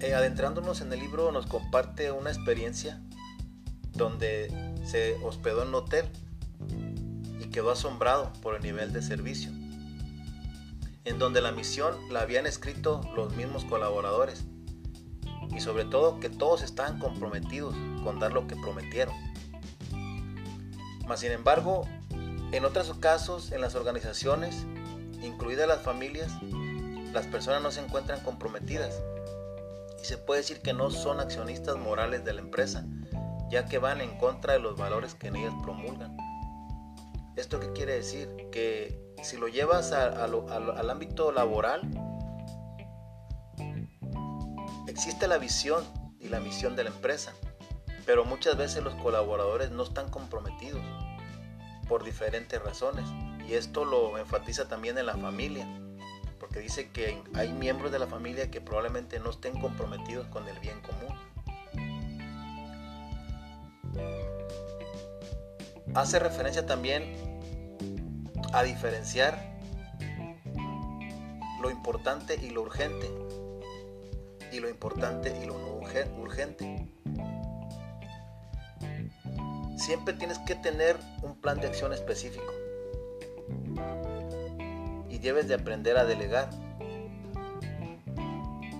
Eh, 0.00 0.14
adentrándonos 0.14 0.80
en 0.80 0.92
el 0.92 1.00
libro 1.00 1.32
nos 1.32 1.46
comparte 1.46 2.10
una 2.10 2.30
experiencia 2.30 3.02
donde 3.94 4.52
se 4.84 5.14
hospedó 5.22 5.62
en 5.62 5.74
hotel 5.74 6.06
y 7.40 7.46
quedó 7.50 7.70
asombrado 7.70 8.32
por 8.42 8.56
el 8.56 8.62
nivel 8.62 8.92
de 8.92 9.02
servicio, 9.02 9.50
en 11.04 11.18
donde 11.18 11.40
la 11.40 11.52
misión 11.52 11.94
la 12.10 12.20
habían 12.20 12.46
escrito 12.46 13.00
los 13.14 13.34
mismos 13.34 13.64
colaboradores 13.64 14.44
y 15.54 15.60
sobre 15.60 15.84
todo 15.84 16.20
que 16.20 16.30
todos 16.30 16.62
estaban 16.62 16.98
comprometidos 16.98 17.74
con 18.02 18.18
dar 18.18 18.32
lo 18.32 18.46
que 18.46 18.56
prometieron. 18.56 19.14
Mas 21.06 21.20
sin 21.20 21.32
embargo, 21.32 21.86
en 22.52 22.64
otros 22.64 22.92
casos, 22.98 23.52
en 23.52 23.60
las 23.60 23.74
organizaciones, 23.74 24.66
incluidas 25.22 25.68
las 25.68 25.82
familias, 25.82 26.32
las 27.12 27.26
personas 27.26 27.62
no 27.62 27.70
se 27.70 27.80
encuentran 27.80 28.20
comprometidas 28.20 29.00
y 30.02 30.04
se 30.04 30.18
puede 30.18 30.40
decir 30.40 30.60
que 30.60 30.72
no 30.72 30.90
son 30.90 31.20
accionistas 31.20 31.76
morales 31.76 32.24
de 32.24 32.32
la 32.32 32.40
empresa, 32.40 32.86
ya 33.50 33.66
que 33.66 33.78
van 33.78 34.00
en 34.00 34.16
contra 34.18 34.54
de 34.54 34.58
los 34.58 34.76
valores 34.76 35.14
que 35.14 35.28
en 35.28 35.36
ellas 35.36 35.54
promulgan. 35.62 36.16
¿Esto 37.36 37.60
qué 37.60 37.72
quiere 37.72 37.94
decir? 37.94 38.28
Que 38.52 39.14
si 39.22 39.36
lo 39.36 39.48
llevas 39.48 39.92
al 39.92 40.90
ámbito 40.90 41.32
laboral, 41.32 41.82
existe 44.86 45.26
la 45.26 45.38
visión 45.38 45.84
y 46.20 46.28
la 46.28 46.40
misión 46.40 46.76
de 46.76 46.84
la 46.84 46.90
empresa, 46.90 47.32
pero 48.06 48.24
muchas 48.24 48.56
veces 48.56 48.82
los 48.82 48.94
colaboradores 48.94 49.70
no 49.70 49.82
están 49.82 50.10
comprometidos 50.10 50.82
por 51.88 52.04
diferentes 52.04 52.62
razones. 52.62 53.04
Y 53.46 53.54
esto 53.54 53.84
lo 53.84 54.16
enfatiza 54.16 54.68
también 54.68 54.96
en 54.96 55.06
la 55.06 55.16
familia, 55.16 55.66
porque 56.38 56.60
dice 56.60 56.90
que 56.90 57.22
hay 57.34 57.52
miembros 57.52 57.92
de 57.92 57.98
la 57.98 58.06
familia 58.06 58.50
que 58.50 58.60
probablemente 58.60 59.20
no 59.20 59.30
estén 59.30 59.60
comprometidos 59.60 60.26
con 60.28 60.48
el 60.48 60.58
bien 60.60 60.80
común. 60.80 61.14
Hace 65.92 66.18
referencia 66.18 66.64
también 66.66 67.14
a 68.52 68.62
diferenciar 68.62 69.54
lo 71.60 71.70
importante 71.70 72.36
y 72.36 72.50
lo 72.50 72.62
urgente 72.62 73.10
y 74.52 74.60
lo 74.60 74.68
importante 74.68 75.36
y 75.42 75.46
lo 75.46 75.58
no 75.58 75.74
urgente. 76.20 76.88
Siempre 79.76 80.14
tienes 80.14 80.38
que 80.40 80.54
tener 80.54 80.96
un 81.22 81.40
plan 81.40 81.60
de 81.60 81.66
acción 81.66 81.92
específico 81.92 82.52
y 85.10 85.18
debes 85.18 85.48
de 85.48 85.54
aprender 85.54 85.96
a 85.98 86.04
delegar. 86.04 86.48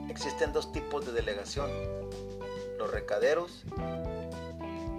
Existen 0.09 0.53
dos 0.53 0.73
tipos 0.73 1.05
de 1.05 1.13
delegación, 1.13 1.71
los 2.79 2.91
recaderos 2.91 3.65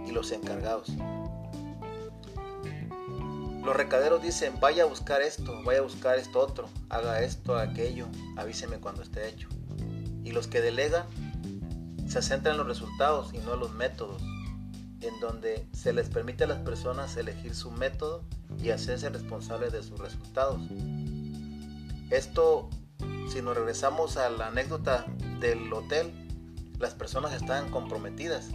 y 0.05 0.11
los 0.11 0.31
encargados. 0.31 0.91
Los 3.65 3.75
recaderos 3.75 4.21
dicen, 4.21 4.59
vaya 4.59 4.83
a 4.83 4.85
buscar 4.85 5.23
esto, 5.23 5.63
vaya 5.63 5.79
a 5.79 5.81
buscar 5.81 6.19
esto 6.19 6.39
otro, 6.39 6.69
haga 6.87 7.21
esto, 7.21 7.57
aquello, 7.57 8.05
avíseme 8.37 8.77
cuando 8.77 9.01
esté 9.01 9.27
hecho. 9.27 9.49
Y 10.23 10.33
los 10.33 10.45
que 10.45 10.61
delegan 10.61 11.07
se 12.07 12.21
centran 12.21 12.53
en 12.53 12.57
los 12.59 12.67
resultados 12.67 13.33
y 13.33 13.39
no 13.39 13.55
en 13.55 13.61
los 13.61 13.73
métodos, 13.73 14.21
en 15.01 15.19
donde 15.19 15.67
se 15.73 15.93
les 15.93 16.09
permite 16.09 16.43
a 16.43 16.47
las 16.47 16.59
personas 16.59 17.17
elegir 17.17 17.55
su 17.55 17.71
método 17.71 18.23
y 18.61 18.69
hacerse 18.69 19.09
responsables 19.09 19.73
de 19.73 19.81
sus 19.81 19.99
resultados. 19.99 20.61
Esto, 22.11 22.69
si 23.31 23.41
nos 23.41 23.57
regresamos 23.57 24.17
a 24.17 24.29
la 24.29 24.49
anécdota 24.49 25.07
del 25.39 25.73
hotel, 25.73 26.13
las 26.77 26.93
personas 26.93 27.33
estaban 27.33 27.71
comprometidas 27.71 28.49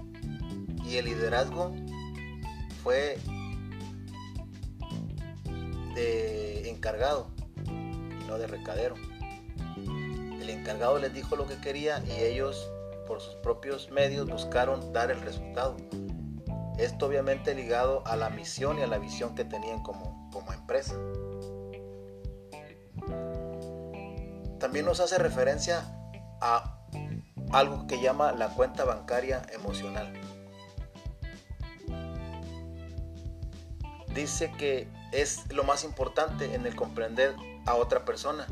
y 0.84 0.98
el 0.98 1.06
liderazgo 1.06 1.74
fue 2.84 3.18
encargado 6.68 7.28
y 7.66 8.24
no 8.26 8.38
de 8.38 8.46
recadero. 8.46 8.94
El 10.40 10.48
encargado 10.48 10.98
les 10.98 11.12
dijo 11.12 11.36
lo 11.36 11.46
que 11.46 11.60
quería 11.60 12.02
y 12.06 12.22
ellos 12.22 12.70
por 13.06 13.20
sus 13.20 13.34
propios 13.36 13.90
medios 13.90 14.28
buscaron 14.28 14.92
dar 14.92 15.10
el 15.10 15.20
resultado. 15.20 15.76
Esto 16.78 17.06
obviamente 17.06 17.54
ligado 17.54 18.02
a 18.06 18.16
la 18.16 18.30
misión 18.30 18.78
y 18.78 18.82
a 18.82 18.86
la 18.86 18.98
visión 18.98 19.34
que 19.34 19.44
tenían 19.44 19.82
como, 19.82 20.30
como 20.32 20.52
empresa. 20.52 20.94
También 24.58 24.84
nos 24.86 25.00
hace 25.00 25.18
referencia 25.18 25.84
a 26.40 26.78
algo 27.52 27.86
que 27.86 28.00
llama 28.00 28.32
la 28.32 28.48
cuenta 28.48 28.84
bancaria 28.84 29.42
emocional. 29.52 30.12
Dice 34.14 34.52
que 34.52 34.88
es 35.12 35.52
lo 35.52 35.64
más 35.64 35.84
importante 35.84 36.54
en 36.54 36.66
el 36.66 36.76
comprender 36.76 37.34
a 37.66 37.74
otra 37.74 38.04
persona. 38.04 38.46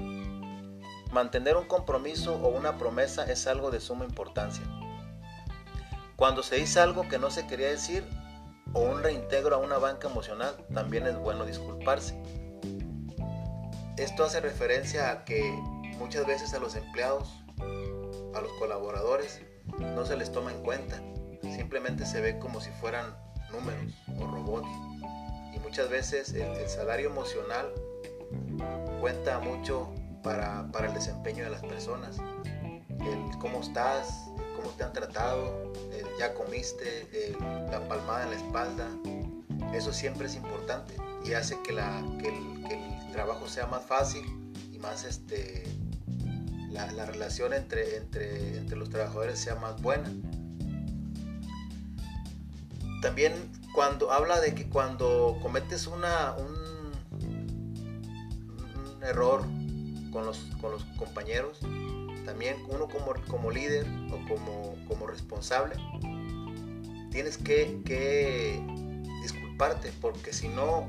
Mantener 1.12 1.56
un 1.56 1.66
compromiso 1.66 2.34
o 2.34 2.48
una 2.48 2.76
promesa 2.76 3.24
es 3.24 3.46
algo 3.46 3.70
de 3.70 3.80
suma 3.80 4.04
importancia. 4.04 4.64
Cuando 6.16 6.42
se 6.42 6.56
dice 6.56 6.80
algo 6.80 7.08
que 7.08 7.18
no 7.18 7.30
se 7.30 7.46
quería 7.46 7.68
decir 7.68 8.04
o 8.72 8.80
un 8.80 9.02
reintegro 9.02 9.56
a 9.56 9.58
una 9.58 9.78
banca 9.78 10.08
emocional, 10.08 10.56
también 10.74 11.06
es 11.06 11.16
bueno 11.16 11.44
disculparse. 11.46 12.20
Esto 13.96 14.24
hace 14.24 14.40
referencia 14.40 15.10
a 15.10 15.24
que 15.24 15.42
muchas 15.96 16.26
veces 16.26 16.54
a 16.54 16.58
los 16.58 16.76
empleados, 16.76 17.32
a 18.34 18.40
los 18.40 18.52
colaboradores, 18.58 19.40
no 19.78 20.04
se 20.06 20.16
les 20.16 20.30
toma 20.32 20.52
en 20.52 20.62
cuenta. 20.62 21.00
Simplemente 21.42 22.04
se 22.04 22.20
ve 22.20 22.38
como 22.38 22.60
si 22.60 22.70
fueran 22.70 23.16
números 23.50 23.94
o 24.20 24.26
robots. 24.26 24.68
Muchas 25.62 25.88
veces 25.88 26.32
el, 26.34 26.68
salario 26.68 27.10
emocional 27.10 27.72
cuenta 29.00 29.38
mucho 29.38 29.92
para, 30.22 30.68
el 30.84 30.94
desempeño 30.94 31.44
de 31.44 31.50
las 31.50 31.62
personas. 31.62 32.18
El 33.00 33.38
cómo 33.38 33.60
estás, 33.60 34.30
cómo 34.56 34.70
te 34.76 34.84
han 34.84 34.92
tratado, 34.92 35.72
ya 36.18 36.34
comiste, 36.34 37.06
la 37.70 37.86
palmada 37.88 38.24
en 38.24 38.30
la 38.30 38.36
espalda. 38.36 38.88
Eso 39.72 39.92
siempre 39.92 40.26
es 40.26 40.34
importante 40.34 40.94
y 41.24 41.34
hace 41.34 41.60
que, 41.62 41.72
la, 41.72 41.98
el, 42.24 43.12
trabajo 43.12 43.48
sea 43.48 43.66
más 43.66 43.84
fácil 43.84 44.24
y 44.72 44.78
más 44.78 45.04
este, 45.04 45.64
la, 46.70 47.06
relación 47.06 47.52
entre, 47.52 47.96
entre, 47.96 48.58
entre 48.58 48.76
los 48.76 48.90
trabajadores 48.90 49.38
sea 49.38 49.56
más 49.56 49.80
buena. 49.80 50.10
También 53.02 53.32
cuando 53.78 54.10
habla 54.10 54.40
de 54.40 54.56
que 54.56 54.68
cuando 54.68 55.38
cometes 55.40 55.86
una, 55.86 56.34
un, 56.36 56.90
error 59.04 59.42
con 60.10 60.26
los, 60.26 60.38
con 60.60 60.72
los 60.72 60.82
compañeros, 60.96 61.60
también 62.24 62.56
uno 62.70 62.88
como, 62.88 63.14
como 63.28 63.52
líder 63.52 63.86
o 64.10 64.18
como, 64.28 64.74
como 64.88 65.06
responsable, 65.06 65.76
tienes 67.12 67.38
que, 67.38 67.80
que 67.84 68.60
disculparte 69.22 69.92
porque 70.00 70.32
si 70.32 70.48
no 70.48 70.88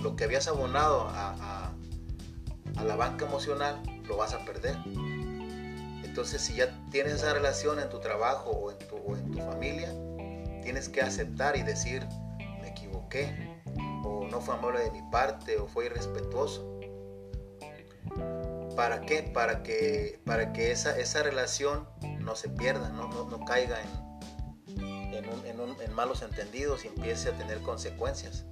lo 0.00 0.16
que 0.16 0.24
habías 0.24 0.48
abonado 0.48 1.02
a, 1.02 1.70
a, 2.74 2.82
la 2.82 2.96
banca 2.96 3.26
emocional 3.26 3.80
lo 4.08 4.16
vas 4.16 4.34
a 4.34 4.44
perder. 4.44 4.76
Entonces 6.02 6.42
si 6.42 6.54
ya 6.54 6.76
tienes 6.90 7.12
esa 7.12 7.32
relación 7.32 7.78
en 7.78 7.88
tu 7.88 8.00
trabajo 8.00 8.50
o 8.50 8.72
en 8.72 8.78
tu, 8.88 8.96
o 8.96 9.16
en 9.16 9.30
tu 9.30 9.38
familia, 9.38 9.94
tienes 10.60 10.88
que 10.88 11.00
aceptar 11.00 11.56
y 11.56 11.62
decir, 11.62 12.06
me 12.60 12.68
equivoqué, 12.68 13.62
o 14.04 14.26
no 14.30 14.40
fue 14.40 14.54
amable 14.54 14.80
de 14.80 14.90
mi 14.90 15.02
parte, 15.10 15.58
o 15.58 15.66
fue 15.66 15.86
irrespetuoso. 15.86 16.78
¿Para 18.76 19.00
qué? 19.02 19.22
Para 19.22 19.62
que, 19.62 20.20
para 20.24 20.52
que 20.52 20.70
esa, 20.70 20.98
esa 20.98 21.22
relación 21.22 21.88
no 22.20 22.34
se 22.34 22.48
pierda, 22.48 22.88
no, 22.90 23.08
no, 23.08 23.44
caiga 23.44 23.78
en, 23.80 25.14
en, 25.14 25.80
en 25.80 25.92
malos 25.94 26.22
entendidos 26.22 26.84
y 26.84 26.88
empiece 26.88 27.28
a 27.30 27.32
tener 27.32 27.60
consecuencias. 27.60 28.44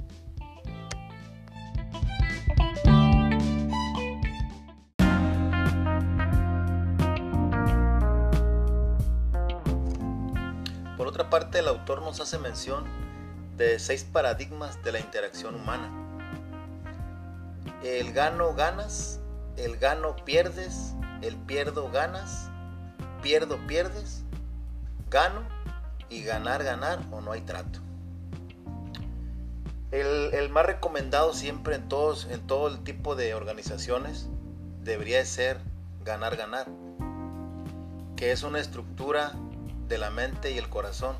Parte, 11.31 11.61
el 11.61 11.69
autor 11.69 12.03
nos 12.03 12.21
hace 12.21 12.39
mención 12.39 12.85
de 13.57 13.79
seis 13.79 14.05
paradigmas 14.05 14.83
de 14.83 14.93
la 14.93 15.01
interacción 15.01 15.55
humana. 15.55 15.91
El 17.83 18.13
gano 18.13 18.55
ganas, 18.55 19.21
el 19.57 19.77
gano 19.77 20.17
pierdes, 20.25 20.95
el 21.23 21.37
pierdo 21.37 21.91
ganas, 21.91 22.51
pierdo 23.23 23.59
pierdes, 23.67 24.25
gano 25.11 25.43
y 26.09 26.23
ganar 26.23 26.65
ganar 26.65 27.01
o 27.11 27.21
no 27.21 27.33
hay 27.33 27.41
trato. 27.43 27.81
El, 29.91 30.51
más 30.51 30.67
recomendado 30.67 31.33
siempre 31.33 31.77
en, 31.77 31.89
todos, 31.89 32.27
en 32.31 32.47
todo 32.47 32.69
el 32.69 32.85
tipo 32.85 33.17
de 33.17 33.35
organizaciones 33.35 34.29
debería 34.83 35.25
ser 35.25 35.59
ganar 36.05 36.37
ganar, 36.37 36.67
que 38.17 38.33
es 38.33 38.43
una 38.43 38.61
estructura 38.61 39.33
de 39.89 39.99
la 39.99 40.11
mente 40.11 40.51
y 40.51 40.59
el 40.59 40.69
corazón 40.69 41.17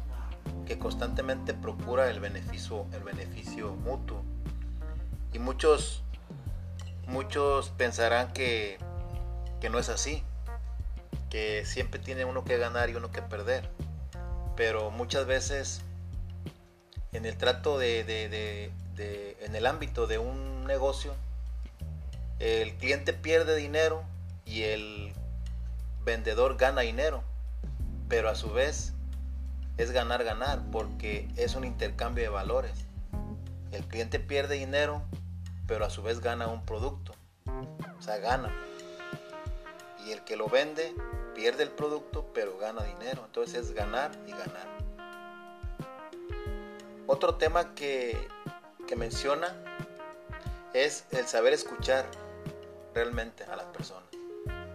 que 0.67 0.79
constantemente 0.79 1.55
procura 1.55 2.11
el 2.11 2.21
beneficio, 2.21 2.87
el 2.93 3.03
beneficio 3.03 3.75
mutuo. 3.75 4.23
Y 5.33 5.39
muchos, 5.39 6.03
muchos 7.07 7.71
pensarán 7.71 8.33
que, 8.33 8.79
que 9.61 9.71
no 9.71 9.79
es 9.79 9.89
así, 9.89 10.23
que 11.31 11.65
siempre 11.65 11.99
tiene 11.99 12.25
uno 12.25 12.45
que 12.45 12.59
ganar 12.59 12.91
y 12.91 12.95
uno 12.95 13.11
que 13.11 13.23
perder. 13.23 13.69
Pero 14.57 14.91
muchas 14.91 15.27
veces 15.27 15.83
en 17.13 17.25
el 17.25 17.37
trato 17.37 17.79
de, 17.79 18.05
de, 18.05 18.29
de, 18.97 19.37
en 19.41 19.55
el 19.55 19.67
ámbito 19.67 20.07
de 20.07 20.19
un 20.19 20.67
negocio, 20.67 21.15
el 22.39 22.75
cliente 22.77 23.13
pierde 23.13 23.57
dinero 23.57 24.05
y 24.45 24.63
el 24.63 25.13
vendedor 26.05 26.57
gana 26.57 26.83
dinero 26.83 27.23
pero 28.09 28.29
a 28.29 28.35
su 28.35 28.51
vez 28.51 28.95
es 29.77 29.93
ganar, 29.93 30.25
ganar, 30.25 30.61
porque 30.73 31.29
es 31.37 31.55
un 31.55 31.65
intercambio 31.65 32.25
de 32.25 32.31
valores. 32.31 32.87
El 33.71 33.85
cliente 33.85 34.19
pierde 34.19 34.57
dinero, 34.57 35.03
pero 35.67 35.85
a 35.85 35.91
su 35.91 36.03
vez 36.03 36.21
gana 36.21 36.49
un 36.49 36.65
producto, 36.65 37.15
o 37.99 38.03
sea, 38.03 38.19
gana. 38.19 38.51
Y 40.07 40.13
el 40.13 40.25
que 40.25 40.37
lo 40.37 40.49
vende 40.49 40.95
pierde 41.35 41.63
el 41.63 41.71
producto, 41.71 42.31
pero 42.33 42.57
gana 42.59 42.83
dinero. 42.83 43.23
Entonces 43.27 43.55
es 43.55 43.73
ganar 43.73 44.11
y 44.27 44.31
ganar. 44.31 44.67
Otro 47.07 47.37
tema 47.37 47.75
que, 47.75 48.29
que 48.87 48.97
menciona 48.97 49.55
es 50.73 51.05
el 51.11 51.27
saber 51.27 51.53
escuchar 51.53 52.07
realmente 52.95 53.45
a 53.45 53.57
las 53.57 53.67
personas, 53.67 54.09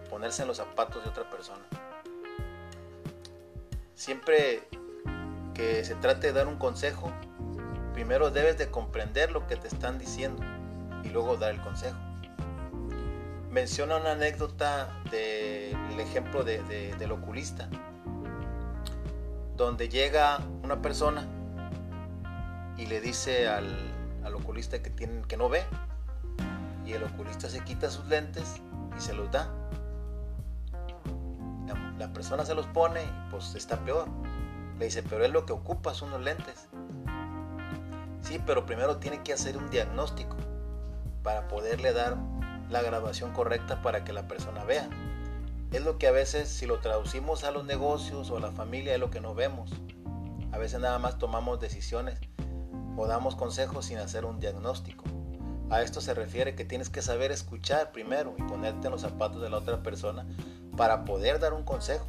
ponerse 0.08 0.42
en 0.42 0.48
los 0.48 0.56
zapatos 0.56 1.02
de 1.04 1.10
otra 1.10 1.28
persona. 1.28 1.64
Siempre 3.94 4.68
que 5.54 5.84
se 5.84 5.94
trate 5.94 6.28
de 6.28 6.32
dar 6.32 6.48
un 6.48 6.56
consejo, 6.56 7.12
primero 7.92 8.30
debes 8.30 8.58
de 8.58 8.68
comprender 8.68 9.30
lo 9.30 9.46
que 9.46 9.56
te 9.56 9.68
están 9.68 9.98
diciendo 9.98 10.42
y 11.04 11.10
luego 11.10 11.36
dar 11.36 11.54
el 11.54 11.60
consejo. 11.60 11.96
Menciona 13.50 13.98
una 13.98 14.12
anécdota 14.12 15.00
del 15.12 16.00
ejemplo 16.00 16.42
del 16.42 17.12
oculista, 17.12 17.68
donde 19.56 19.88
llega 19.88 20.40
una 20.64 20.82
persona 20.82 21.24
y 22.76 22.86
le 22.86 23.00
dice 23.00 23.46
al, 23.46 23.76
oculista 24.34 24.82
que, 24.82 24.90
tiene, 24.90 25.22
que 25.28 25.36
no 25.36 25.48
ve, 25.48 25.62
y 26.84 26.94
el 26.94 27.04
oculista 27.04 27.48
se 27.48 27.60
quita 27.60 27.88
sus 27.90 28.06
lentes 28.06 28.60
y 28.98 29.00
se 29.00 29.14
los 29.14 29.30
da 29.30 29.48
la 31.98 32.12
persona 32.12 32.44
se 32.44 32.54
los 32.54 32.66
pone 32.66 33.02
y 33.02 33.30
pues 33.30 33.54
está 33.54 33.78
peor. 33.78 34.08
Le 34.78 34.86
dice, 34.86 35.02
pero 35.02 35.24
es 35.24 35.30
lo 35.30 35.46
que 35.46 35.52
ocupa 35.52 35.94
son 35.94 36.10
los 36.10 36.20
lentes. 36.20 36.68
Sí, 38.22 38.40
pero 38.44 38.66
primero 38.66 38.96
tiene 38.96 39.22
que 39.22 39.32
hacer 39.32 39.56
un 39.56 39.70
diagnóstico 39.70 40.36
para 41.22 41.46
poderle 41.46 41.92
dar 41.92 42.16
la 42.70 42.82
graduación 42.82 43.32
correcta 43.32 43.82
para 43.82 44.04
que 44.04 44.12
la 44.12 44.26
persona 44.26 44.64
vea. 44.64 44.88
Es 45.70 45.84
lo 45.84 45.98
que 45.98 46.06
a 46.06 46.12
veces 46.12 46.48
si 46.48 46.66
lo 46.66 46.78
traducimos 46.80 47.44
a 47.44 47.50
los 47.50 47.64
negocios 47.64 48.30
o 48.30 48.36
a 48.36 48.40
la 48.40 48.52
familia 48.52 48.94
es 48.94 49.00
lo 49.00 49.10
que 49.10 49.20
no 49.20 49.34
vemos. 49.34 49.70
A 50.52 50.58
veces 50.58 50.80
nada 50.80 50.98
más 50.98 51.18
tomamos 51.18 51.60
decisiones 51.60 52.18
o 52.96 53.06
damos 53.06 53.36
consejos 53.36 53.86
sin 53.86 53.98
hacer 53.98 54.24
un 54.24 54.40
diagnóstico. 54.40 55.04
A 55.70 55.82
esto 55.82 56.00
se 56.00 56.14
refiere 56.14 56.54
que 56.54 56.64
tienes 56.64 56.90
que 56.90 57.02
saber 57.02 57.32
escuchar 57.32 57.92
primero 57.92 58.34
y 58.38 58.42
ponerte 58.42 58.86
en 58.86 58.92
los 58.92 59.00
zapatos 59.00 59.42
de 59.42 59.50
la 59.50 59.58
otra 59.58 59.82
persona 59.82 60.26
para 60.76 61.04
poder 61.04 61.38
dar 61.40 61.52
un 61.52 61.64
consejo. 61.64 62.06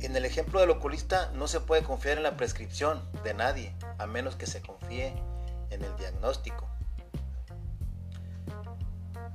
En 0.00 0.14
el 0.14 0.24
ejemplo 0.24 0.60
del 0.60 0.70
oculista 0.70 1.30
no 1.34 1.48
se 1.48 1.60
puede 1.60 1.82
confiar 1.82 2.16
en 2.16 2.22
la 2.22 2.36
prescripción 2.36 3.02
de 3.24 3.34
nadie, 3.34 3.74
a 3.98 4.06
menos 4.06 4.36
que 4.36 4.46
se 4.46 4.62
confíe 4.62 5.14
en 5.70 5.82
el 5.82 5.96
diagnóstico. 5.96 6.66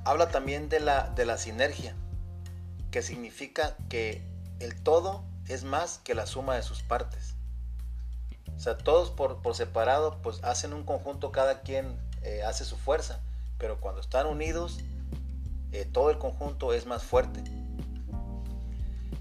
Habla 0.06 0.30
también 0.30 0.70
de 0.70 0.80
la, 0.80 1.10
de 1.10 1.26
la 1.26 1.38
sinergia, 1.38 1.96
que 2.90 3.02
significa 3.02 3.76
que 3.90 4.24
el 4.60 4.82
todo 4.82 5.24
es 5.48 5.64
más 5.64 6.00
que 6.00 6.16
la 6.16 6.26
suma 6.26 6.56
de 6.56 6.64
sus 6.64 6.82
partes. 6.82 7.36
O 8.56 8.60
sea, 8.60 8.78
todos 8.78 9.10
por, 9.10 9.40
separado 9.56 10.22
pues 10.22 10.44
hacen 10.44 10.74
un 10.74 10.84
conjunto, 10.84 11.32
cada 11.32 11.62
quien 11.62 12.00
eh, 12.22 12.44
hace 12.44 12.64
su 12.64 12.78
fuerza, 12.78 13.20
pero 13.62 13.80
cuando 13.80 14.02
están 14.02 14.26
unidos, 14.26 14.80
eh, 15.72 15.86
todo 15.86 16.10
el 16.10 16.18
conjunto 16.18 16.74
es 16.74 16.88
más 16.88 17.04
fuerte. 17.04 17.44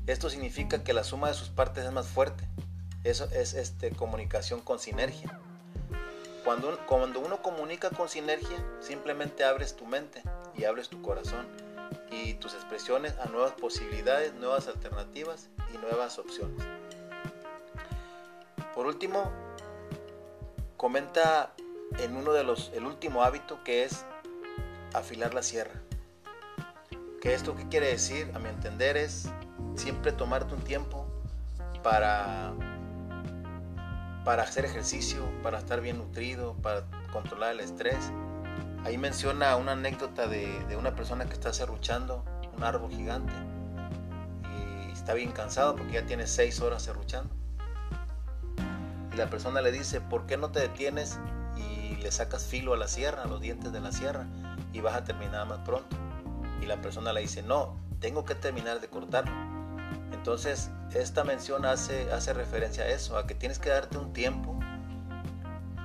Esto 0.06 0.30
significa 0.30 0.82
que 0.82 0.94
la 0.94 1.04
suma 1.04 1.28
de 1.28 1.34
sus 1.34 1.50
partes 1.50 1.84
es 1.84 1.92
más 1.92 2.06
fuerte. 2.06 2.48
Eso 3.04 3.26
es 3.32 3.52
este, 3.52 3.90
comunicación 3.90 4.62
con 4.62 4.78
sinergia. 4.78 5.38
Cuando, 6.42 6.78
cuando 6.86 7.20
uno 7.20 7.42
comunica 7.42 7.90
con 7.90 8.08
sinergia, 8.08 8.56
simplemente 8.80 9.44
abres 9.44 9.76
tu 9.76 9.84
mente 9.84 10.22
y 10.56 10.64
abres 10.64 10.88
tu 10.88 11.02
corazón 11.02 11.46
y 12.10 12.32
tus 12.34 12.54
expresiones 12.54 13.18
a 13.18 13.26
nuevas 13.26 13.52
posibilidades, 13.52 14.32
nuevas 14.32 14.68
alternativas 14.68 15.50
y 15.74 15.76
nuevas 15.76 16.18
opciones. 16.18 16.66
Por 18.74 18.86
último, 18.86 19.30
comenta 20.78 21.52
en 21.98 22.16
uno 22.16 22.32
de 22.32 22.42
los, 22.42 22.70
el 22.74 22.86
último 22.86 23.22
hábito 23.22 23.62
que 23.64 23.84
es 23.84 24.06
afilar 24.94 25.34
la 25.34 25.42
sierra. 25.42 25.80
Que 27.20 27.34
esto 27.34 27.54
qué 27.54 27.68
quiere 27.68 27.88
decir, 27.88 28.30
a 28.34 28.38
mi 28.38 28.48
entender, 28.48 28.96
es 28.96 29.28
siempre 29.76 30.12
tomarte 30.12 30.54
un 30.54 30.62
tiempo 30.62 31.06
para, 31.82 32.52
para 34.24 34.42
hacer 34.42 34.64
ejercicio, 34.64 35.22
para 35.42 35.58
estar 35.58 35.80
bien 35.80 35.98
nutrido, 35.98 36.54
para 36.62 36.84
controlar 37.12 37.52
el 37.52 37.60
estrés. 37.60 38.10
Ahí 38.84 38.96
menciona 38.96 39.56
una 39.56 39.72
anécdota 39.72 40.26
de, 40.26 40.64
de 40.66 40.76
una 40.76 40.94
persona 40.94 41.26
que 41.26 41.34
está 41.34 41.52
serruchando 41.52 42.24
un 42.56 42.64
árbol 42.64 42.90
gigante 42.90 43.32
y 44.88 44.92
está 44.92 45.14
bien 45.14 45.32
cansado 45.32 45.76
porque 45.76 45.94
ya 45.94 46.06
tiene 46.06 46.26
seis 46.26 46.60
horas 46.60 46.82
serruchando. 46.82 47.34
Y 49.12 49.16
la 49.16 49.28
persona 49.28 49.60
le 49.60 49.72
dice, 49.72 50.00
¿por 50.00 50.26
qué 50.26 50.36
no 50.36 50.50
te 50.50 50.60
detienes 50.60 51.18
y 51.56 51.96
le 51.96 52.10
sacas 52.10 52.46
filo 52.46 52.72
a 52.72 52.76
la 52.76 52.88
sierra, 52.88 53.24
a 53.24 53.26
los 53.26 53.40
dientes 53.40 53.72
de 53.72 53.80
la 53.80 53.92
sierra 53.92 54.26
y 54.72 54.80
vas 54.80 54.94
a 54.94 55.04
terminar 55.04 55.46
más 55.46 55.60
pronto? 55.60 55.96
Y 56.62 56.66
la 56.66 56.80
persona 56.80 57.12
le 57.12 57.20
dice, 57.22 57.42
no, 57.42 57.76
tengo 58.00 58.24
que 58.24 58.34
terminar 58.34 58.80
de 58.80 58.88
cortarlo. 58.88 59.32
Entonces, 60.12 60.70
esta 60.92 61.24
mención 61.24 61.64
hace, 61.64 62.12
hace 62.12 62.32
referencia 62.32 62.84
a 62.84 62.88
eso, 62.88 63.16
a 63.16 63.26
que 63.26 63.34
tienes 63.34 63.58
que 63.58 63.70
darte 63.70 63.96
un 63.98 64.12
tiempo 64.12 64.58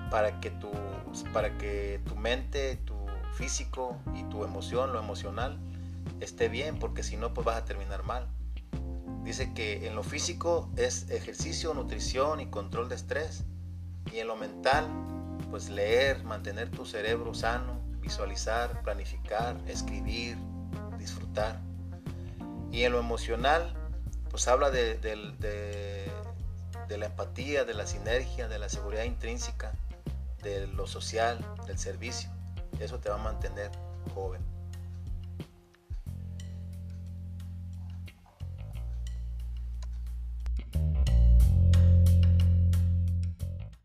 para 0.09 0.39
que 0.39 0.49
tu, 0.51 0.71
para 1.33 1.57
que 1.57 2.01
tu 2.05 2.15
mente, 2.15 2.77
tu 2.77 2.95
físico 3.33 3.97
y 4.15 4.23
tu 4.23 4.43
emoción, 4.43 4.93
lo 4.93 4.99
emocional, 4.99 5.59
esté 6.19 6.49
bien, 6.49 6.79
porque 6.79 7.03
si 7.03 7.17
no, 7.17 7.33
pues 7.33 7.45
vas 7.45 7.57
a 7.57 7.65
terminar 7.65 8.03
mal. 8.03 8.27
Dice 9.23 9.53
que 9.53 9.87
en 9.87 9.95
lo 9.95 10.03
físico 10.03 10.69
es 10.77 11.09
ejercicio, 11.09 11.73
nutrición 11.73 12.39
y 12.39 12.47
control 12.47 12.89
de 12.89 12.95
estrés. 12.95 13.43
Y 14.13 14.19
en 14.19 14.27
lo 14.27 14.35
mental, 14.35 14.87
pues 15.49 15.69
leer, 15.69 16.23
mantener 16.23 16.69
tu 16.69 16.85
cerebro 16.85 17.33
sano, 17.33 17.81
visualizar, 18.05 18.81
planificar, 18.83 19.57
escribir, 19.67 20.37
disfrutar. 20.99 21.59
Y 22.71 22.83
en 22.83 22.91
lo 22.91 22.99
emocional, 22.99 23.73
pues 24.29 24.47
habla 24.47 24.69
de, 24.69 24.97
de, 24.97 26.97
la 26.97 27.07
empatía, 27.07 27.65
de 27.65 27.73
la 27.73 27.87
sinergia, 27.87 28.47
de 28.47 28.59
la 28.59 28.69
seguridad 28.69 29.03
intrínseca, 29.03 29.73
de 30.43 30.67
lo 30.67 30.85
social, 30.85 31.39
del 31.65 31.79
servicio. 31.79 32.29
Eso 32.79 32.99
te 32.99 33.09
va 33.09 33.15
a 33.15 33.23
mantener 33.23 33.71
joven. 34.13 34.41